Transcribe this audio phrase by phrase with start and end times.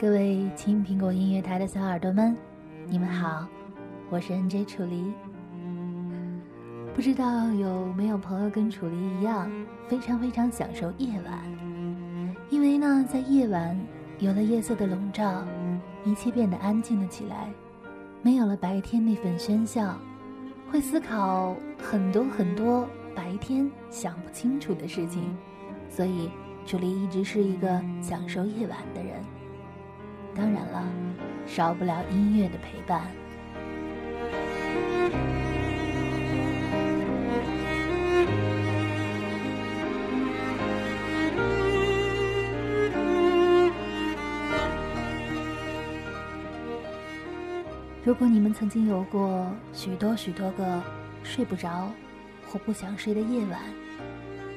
[0.00, 2.34] 各位青苹果音乐台的小耳朵们，
[2.88, 3.46] 你们好，
[4.08, 5.12] 我是 NJ 楚离。
[6.94, 9.52] 不知道有没有朋友跟楚离一样，
[9.88, 13.78] 非常非常享受夜晚，因为呢，在夜晚
[14.20, 15.44] 有了夜色的笼罩，
[16.02, 17.52] 一切变得安静了起来，
[18.22, 19.94] 没有了白天那份喧嚣，
[20.70, 25.36] 会思考很多很多白天想不清楚的事情，
[25.90, 26.30] 所以。
[26.66, 29.24] 楚离一直是一个享受夜晚的人，
[30.40, 30.82] 当然了，
[31.46, 33.02] 少不了音乐的陪伴。
[48.02, 50.82] 如果你们曾经有过许多许多个
[51.22, 51.90] 睡不着
[52.48, 53.60] 或不想睡的夜晚，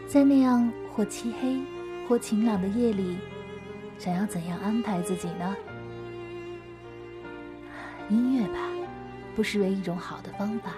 [0.07, 1.59] 在那样或漆黑。
[2.05, 3.17] 或晴朗的夜里，
[3.97, 5.55] 想要怎样安排自己呢？
[8.09, 8.59] 音乐吧，
[9.35, 10.71] 不失为一种好的方法。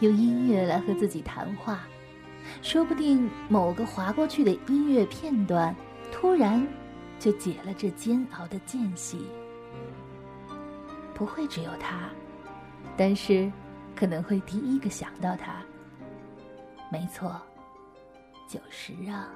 [0.00, 1.86] 用音乐来和自己谈话，
[2.62, 5.74] 说不定某个划过去的音乐片段，
[6.10, 6.66] 突然
[7.18, 9.26] 就解了这煎熬的间隙。
[11.14, 12.10] 不会只有他，
[12.96, 13.50] 但是
[13.94, 15.62] 可能会第一个想到他。
[16.90, 17.40] 没错，
[18.48, 19.30] 九十啊。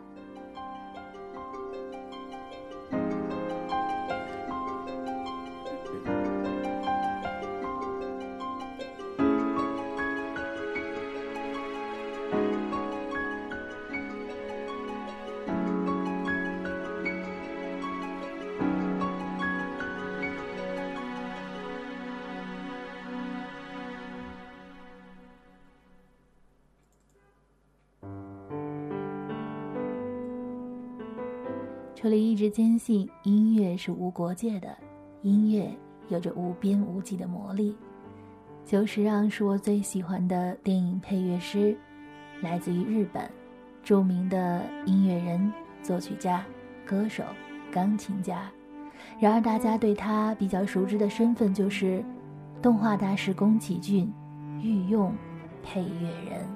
[32.00, 34.69] 楚离一直坚信音乐是无国界的，
[35.22, 35.69] 音乐
[36.09, 37.75] 有着无边无际的魔力。
[38.64, 41.76] 久石让是我最喜欢的电影配乐师，
[42.41, 43.28] 来自于日本，
[43.82, 46.47] 著名的音乐人、作曲家、
[46.86, 47.25] 歌手、
[47.72, 48.48] 钢琴家。
[49.19, 52.00] 然而，大家对他比较熟知的身份就是
[52.62, 54.09] 动画大师宫崎骏
[54.62, 55.12] 御用
[55.65, 56.47] 配乐人。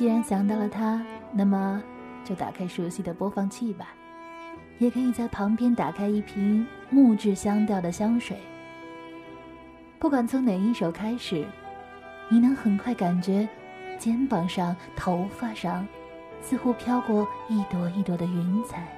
[0.00, 1.82] 既然想到了它，那么
[2.24, 3.88] 就打开熟悉的播放器吧。
[4.78, 8.38] 也可以在旁边打开一瓶木质香调的香水。
[9.98, 11.44] 不管从哪一首开始，
[12.30, 13.46] 你能很快感觉
[13.98, 15.86] 肩膀上、头发上
[16.40, 18.88] 似乎飘过一朵一朵的云彩，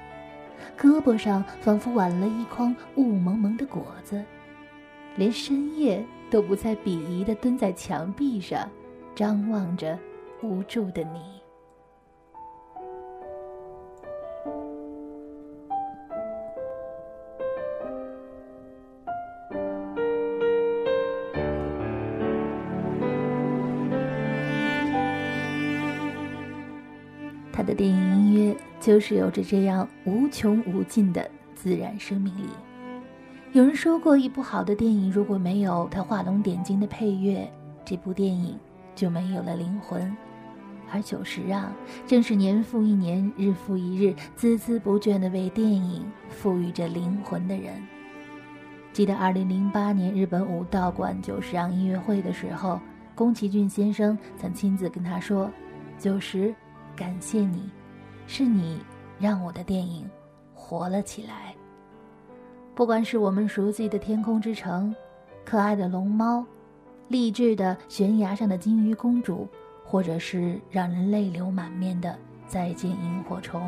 [0.78, 4.24] 胳膊上仿佛挽了一筐雾蒙蒙的果子，
[5.16, 8.70] 连深夜都不再鄙夷地蹲在墙壁上，
[9.16, 9.98] 张望着。
[10.42, 11.20] 无助的你，
[27.52, 32.48] 他的电影音乐就是有着这样无穷无尽的自然生命力。
[33.52, 37.48] 有人说过，一部好的电影如果没有他画龙点睛的配乐，
[37.84, 38.58] 这部电影
[38.94, 40.16] 就没有了灵魂。
[40.92, 41.72] 而久石让
[42.06, 47.82] 正是年复一年、日复一日、孜孜不倦地为电影赋予着灵魂的人。
[48.92, 52.78] 记得2008年日本武道馆久石让音乐会的时候，
[53.14, 55.50] 宫崎骏先生曾亲自跟他说
[55.98, 56.54] ：“久石，
[56.94, 57.70] 感谢你，
[58.26, 58.78] 是你
[59.18, 60.06] 让我的电影
[60.52, 61.54] 活了起来。
[62.74, 64.90] 不管是我们熟悉的《天空之城》，
[65.42, 66.44] 可爱的龙猫，
[67.08, 69.48] 励志的悬崖上的金鱼公主。”
[69.92, 72.08] 或者是让人泪流满面的
[72.46, 73.60] 《再见萤火虫》，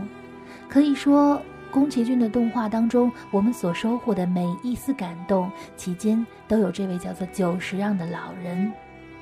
[0.71, 1.39] 可以说，
[1.71, 8.73] 宫崎骏的动画当中，我们所收获的每一丝感动，其间都有这位叫做久石让的老人，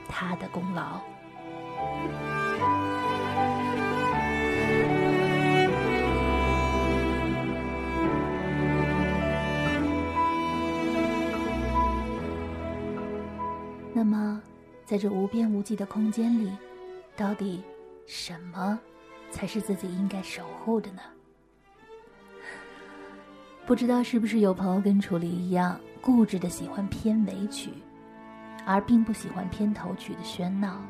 [0.08, 1.00] 他的功劳。
[13.92, 14.40] 那么，
[14.84, 16.48] 在这无边无际的空间里。
[17.16, 17.62] 到底，
[18.06, 18.78] 什么
[19.30, 21.02] 才是自己应该守护的呢？
[23.66, 27.70] 不知道是不是有朋友跟楚离一样，固执的喜欢片尾曲，
[28.66, 30.80] 而并不喜欢片头曲的喧闹。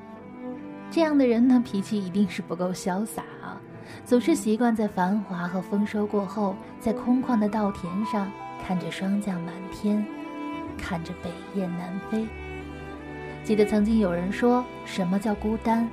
[0.91, 3.61] 这样的人呢，脾气一定是不够潇洒啊，
[4.05, 8.31] 总是习惯在繁华和丰收过后，在空旷的稻田上
[8.65, 10.05] 看着霜降满天，
[10.79, 12.27] 看着北雁南飞。
[13.45, 15.89] 记得曾经有人说什么叫孤单，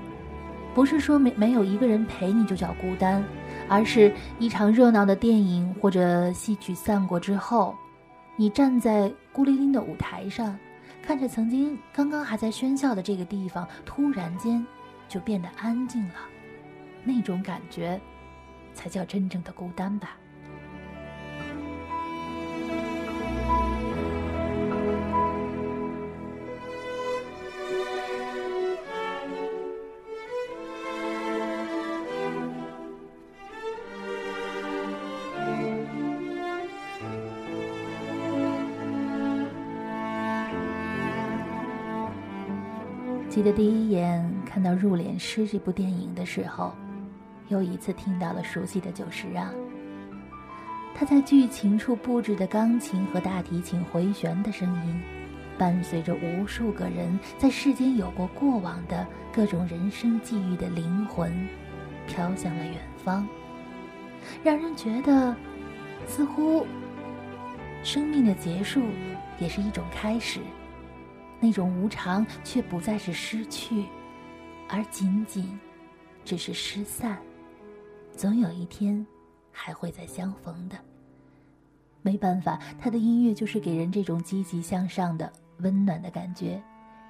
[0.73, 3.23] 不是说没没有一个人陪你就叫孤单。
[3.71, 7.75] 而是一场热闹的电影或者戏曲散过之后，
[8.35, 10.57] 你站在孤零零的舞台上，
[11.03, 14.65] 看着曾经刚刚还在喧嚣的这个地方，突然间
[15.07, 16.15] 就变得安静了，
[17.03, 18.01] 那种感觉，
[18.73, 20.17] 才叫真正的孤单吧。
[43.39, 46.73] 记得第一眼看到《入殓师》这部电影的时候，
[47.47, 49.53] 又一次听到了熟悉的久石让。
[50.93, 55.01] 他在剧情处布置的钢琴和大提琴回旋的声音，
[55.57, 61.31] 伴随着无数个人在世间有过过往的各种人生际遇的灵魂，
[62.07, 62.73] 飘向了远
[63.05, 63.25] 方，
[64.43, 65.33] 让人觉得，
[66.05, 66.65] 似乎，
[67.85, 68.81] 生命的结束
[69.39, 70.41] 也是一种开始。
[71.39, 73.85] 那种无常，却不再是失去，
[74.67, 75.57] 而仅仅
[76.25, 77.17] 只是失散。
[78.15, 79.05] 总有一天，
[79.51, 80.77] 还会再相逢的。
[82.01, 86.61] 没办法，他的音乐就是给人这种积极向上的温暖的感觉。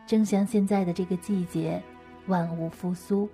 [0.06, 1.82] 正像现在的这个季节，
[2.28, 3.28] 万物复苏，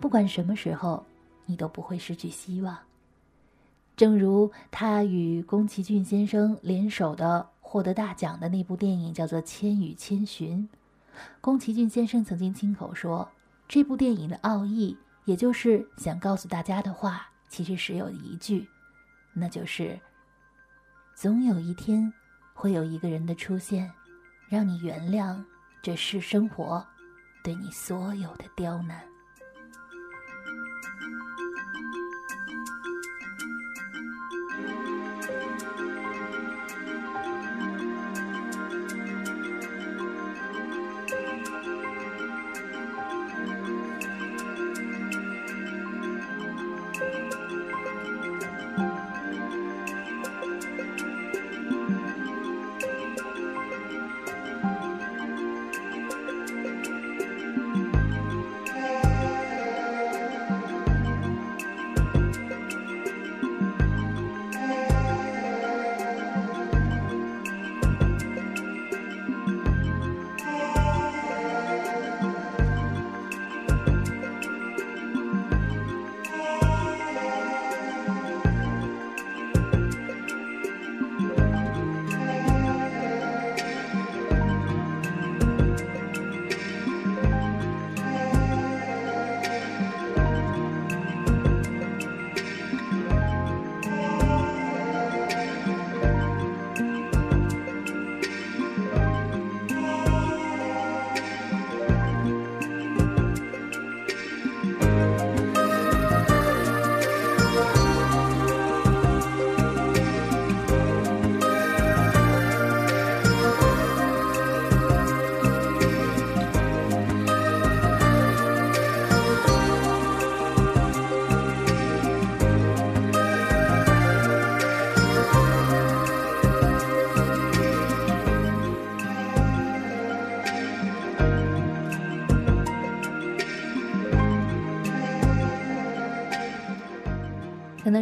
[0.00, 1.04] 不管什么时候，
[1.44, 2.76] 你都不会失去希望。
[3.96, 7.48] 正如他与宫崎骏先生联手的。
[7.76, 10.66] 获得大奖的那部电影叫做《千与千寻》，
[11.42, 13.30] 宫崎骏先生曾经亲口说，
[13.68, 14.96] 这部电影的奥义，
[15.26, 18.66] 也就是想告诉大家的话，其实只有一句，
[19.34, 20.00] 那就是：
[21.14, 22.10] 总有一天，
[22.54, 23.92] 会有一个人的出现，
[24.48, 25.38] 让你原谅
[25.82, 26.82] 这世生活
[27.44, 29.02] 对你所有的刁难。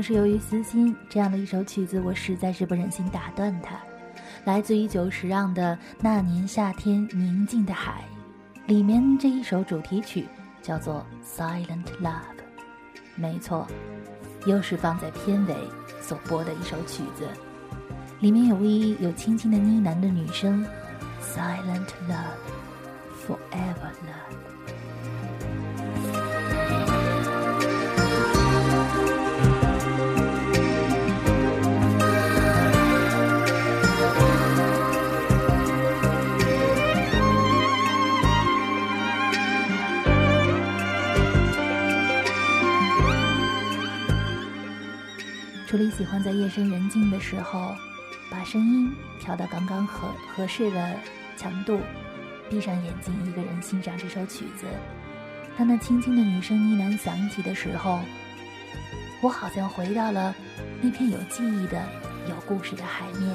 [0.04, 3.75] 是由于私心，这样的一首曲子，我实在是不忍心打断它。
[4.44, 8.04] 来自于久石让的《那年夏天宁静的海》，
[8.68, 10.26] 里面这一首主题曲
[10.61, 11.06] 叫做
[11.40, 12.12] 《Silent Love》。
[13.14, 13.66] 没错，
[14.44, 15.56] 又是放在片尾
[16.02, 17.26] 所播的一首曲子，
[18.20, 20.62] 里面有微有轻轻的呢喃的女声，
[21.34, 22.44] 《Silent Love
[23.26, 24.63] Forever Love》。
[45.75, 47.75] 我里喜欢在夜深人静的时候，
[48.31, 50.97] 把声音调到刚刚合合适的
[51.37, 51.81] 强度，
[52.49, 54.66] 闭上眼睛，一个人欣赏这首曲子。
[55.59, 57.99] 当那轻轻的女声呢喃响起的时候，
[59.21, 60.33] 我好像回到了
[60.81, 61.85] 那片有记忆的、
[62.28, 63.28] 有故事的海面，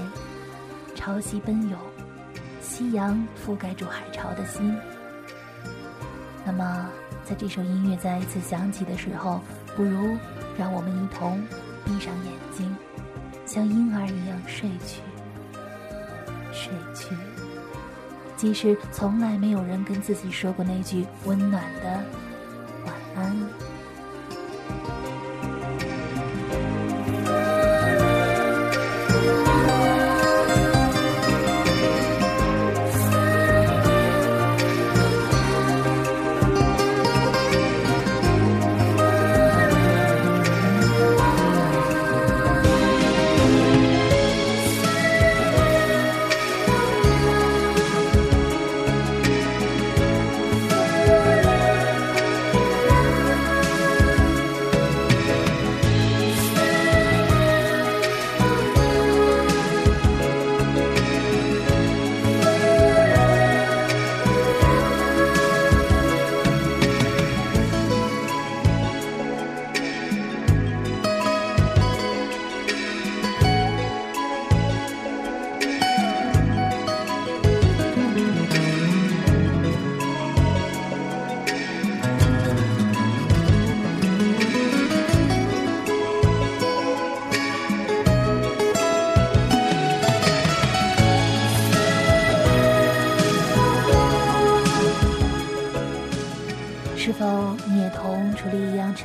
[0.95, 1.77] 潮汐奔涌，
[2.61, 4.73] 夕阳覆盖住海潮的心。
[6.45, 6.89] 那么，
[7.25, 9.41] 在这首音乐再一次响起的时候，
[9.75, 10.17] 不如
[10.57, 11.45] 让我们一同。
[11.89, 12.77] 闭上眼睛，
[13.47, 15.01] 像婴儿一样睡去，
[16.53, 17.15] 睡去。
[18.37, 22.03] 即使从来没有人跟自己说过那句温暖的
[22.85, 23.48] 晚安。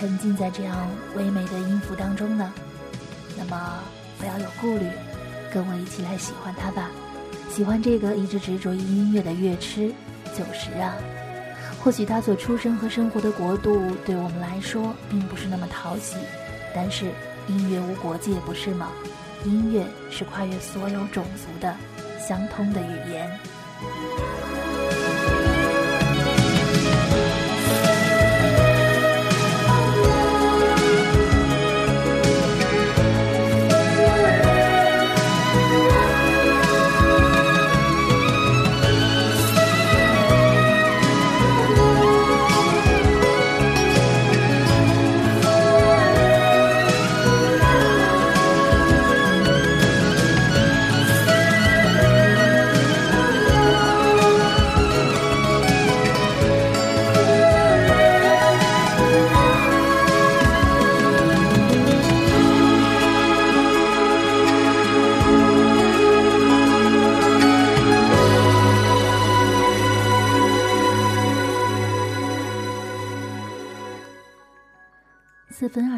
[0.04, 2.52] 沉浸在这样唯美的音符当中呢，
[3.38, 3.82] 那么
[4.18, 4.86] 不要有顾虑，
[5.50, 6.90] 跟我一起来喜欢它吧。
[7.50, 9.90] 喜欢这个一直执着于音乐的乐痴
[10.36, 10.94] 九十啊。
[11.82, 16.16] 或许他所出生和生活的国度对我们来说并不是那么讨喜，
[16.74, 17.06] 但是
[17.48, 18.90] 音乐无国界，不是吗？
[19.46, 21.74] 音乐是跨越所有种族的
[22.20, 23.30] 相通的语言。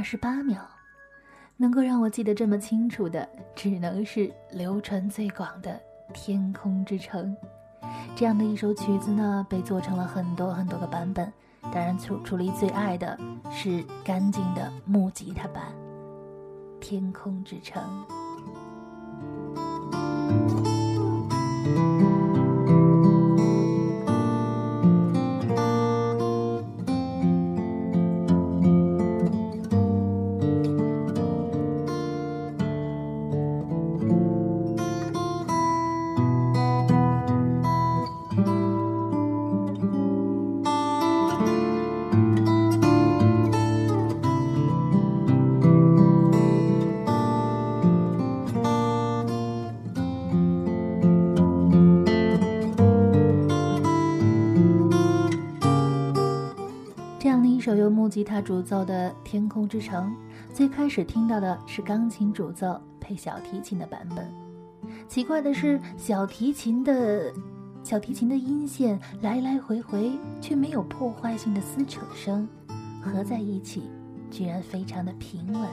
[0.09, 0.61] 十八秒，
[1.57, 5.73] 能够让我记得这么清楚的，只能是流传最广的
[6.15, 7.37] 《天空之城》。
[8.15, 11.33] 这样的一首曲子呢，被做成了很多很多个版本。
[11.61, 13.19] 当然，楚楚离最爱的
[13.51, 15.65] 是干净的木吉他版
[16.79, 17.83] 《天空之城》。
[57.77, 60.15] 由木吉他主奏的《天空之城》，
[60.55, 64.27] 最开始听到的是钢琴主奏配小提琴的版本。
[65.09, 67.33] 奇怪的是，小提琴的
[67.83, 72.49] 小提琴的音线来来回回，却没有破坏性的撕扯声，
[73.03, 73.91] 合在一起，
[74.31, 75.69] 居然非常的平稳，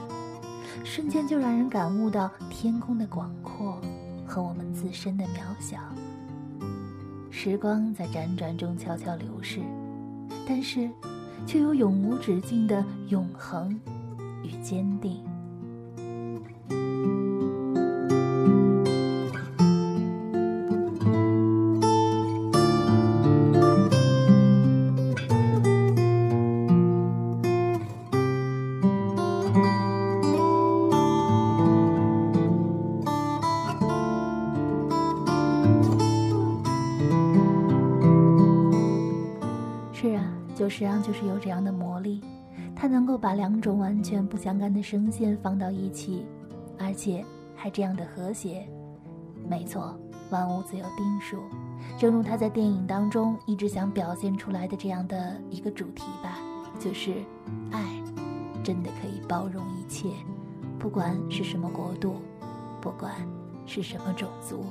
[0.83, 3.79] 瞬间就让人感悟到天空的广阔
[4.25, 5.77] 和我们自身的渺小。
[7.29, 9.61] 时光在辗转中悄悄流逝，
[10.47, 10.89] 但是。
[11.45, 13.79] 却有永无止境的永恒
[14.43, 15.32] 与坚定。
[40.73, 42.19] 实际上就是有这样的魔力，
[42.75, 46.25] 他能够把两种完全不相干的声线放到一起，
[46.79, 47.23] 而且
[47.55, 48.67] 还这样的和谐。
[49.47, 49.95] 没错，
[50.31, 51.37] 万物自有定数，
[51.95, 56.39] 正如他在电影当中一直想表现出来的这样的一个主题吧，
[56.79, 57.13] 就是
[57.69, 57.79] 爱，
[58.63, 60.09] 真的可以包容一切，
[60.79, 62.15] 不管是什么国度，
[62.81, 63.13] 不管
[63.67, 64.65] 是什么种族。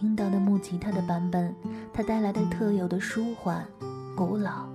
[0.00, 1.54] 听到的木吉他的版本，
[1.92, 3.62] 它带来的特有的舒缓、
[4.16, 4.66] 古老，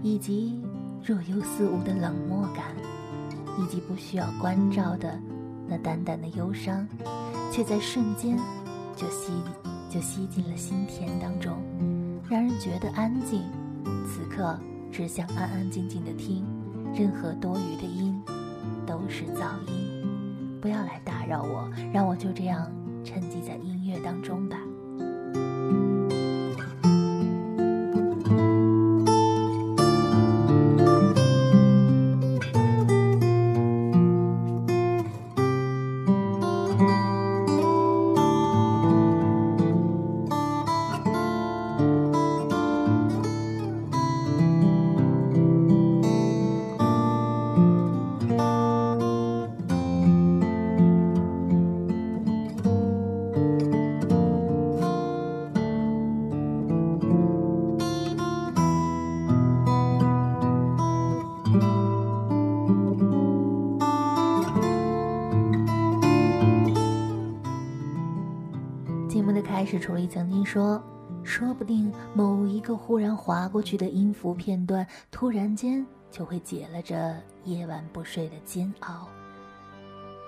[0.00, 0.62] 以及
[1.04, 2.66] 若有似无的冷漠感，
[3.58, 5.20] 以及不需要关照的
[5.66, 6.86] 那淡淡的忧伤，
[7.50, 8.38] 却在瞬间
[8.94, 9.32] 就吸
[9.90, 11.58] 就吸进了心田当中，
[12.28, 13.42] 让人觉得安静。
[14.06, 14.56] 此刻
[14.92, 16.46] 只想安安静静的听，
[16.94, 18.22] 任何多余的音
[18.86, 20.06] 都是噪音，
[20.60, 22.70] 不要来打扰我，让我就这样。
[23.02, 24.69] 沉寂在音乐当中吧。
[70.50, 70.82] 说
[71.22, 79.06] ：“说不定某一个忽然划过去的音符片段，突然间就会解了这夜晚不睡的煎熬。”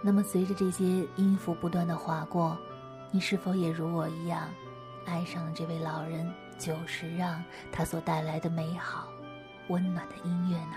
[0.00, 0.84] 那么，随着这些
[1.16, 2.56] 音符不断的划过，
[3.10, 4.48] 你是否也如我一样，
[5.06, 9.08] 爱上了这位老人久石让他所带来的美好、
[9.70, 10.76] 温暖的音乐呢？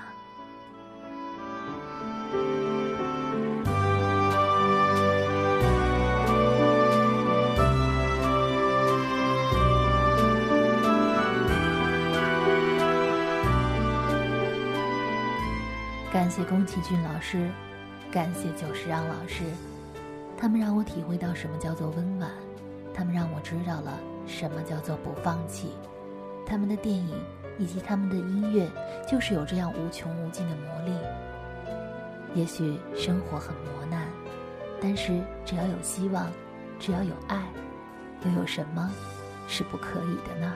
[16.15, 17.51] 感谢宫崎骏老师，
[18.09, 19.43] 感谢久石让老师，
[20.37, 22.31] 他们让我体会到什么叫做温婉，
[22.93, 25.73] 他们让我知道了什么叫做不放弃。
[26.45, 27.21] 他们的电影
[27.59, 28.65] 以及他们的音乐，
[29.05, 30.93] 就是有这样无穷无尽的魔力。
[32.33, 34.07] 也许生活很磨难，
[34.81, 36.31] 但是只要有希望，
[36.79, 37.43] 只要有爱，
[38.23, 38.89] 又有什么
[39.49, 40.55] 是不可以的呢？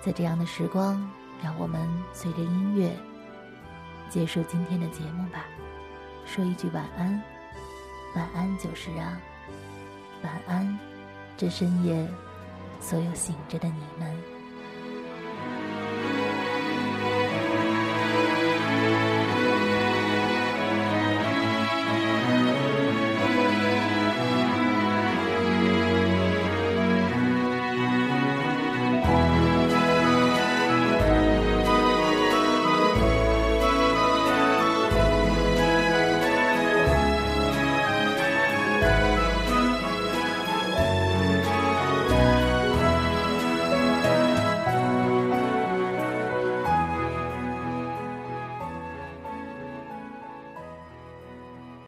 [0.00, 1.08] 在这样的时光。
[1.42, 2.90] 让我们随着音乐
[4.08, 5.44] 结束今天的节目吧，
[6.24, 7.22] 说一句晚安，
[8.14, 9.16] 晚安就是让，
[10.22, 10.78] 晚安，
[11.36, 12.08] 这深夜
[12.80, 14.35] 所有醒着的你们。